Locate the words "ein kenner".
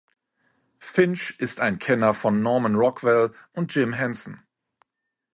1.59-2.15